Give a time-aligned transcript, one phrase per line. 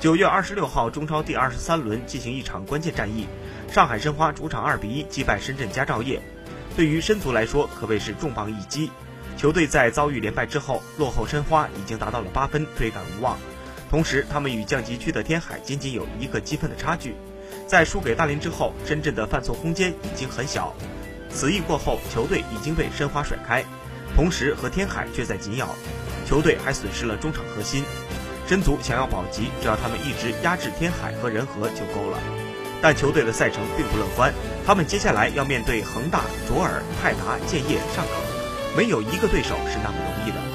[0.00, 3.26] 九月二十六号，中超第二十三轮进行一场关键战役，
[3.72, 6.22] 上海申花主场二比一击败深圳佳兆业。
[6.76, 8.92] 对于申足来说，可谓是重磅一击。
[9.36, 13.36] 球队在遭遇连败之后，落后申花已经达到了八分，追赶无望。
[13.90, 17.16] 同时，他们与降级区的天海仅仅有一个积分的差距。
[17.66, 20.72] 在输给大连之后，深圳的犯错空间已经很小。
[21.28, 23.64] 此役过后，球队已经被申花甩开，
[24.14, 25.68] 同时和天海却在紧咬。
[26.24, 27.82] 球队还损失了中场核心。
[28.48, 32.18] 真足想要保级，只要他们一直压制天海和仁和就够了。
[32.80, 34.32] 但球队的赛程并不乐观，
[34.64, 38.16] 他们接下来要面对恒大、卓尔、泰达、建业、上港，
[38.74, 40.47] 没有一个对手是那么容易的。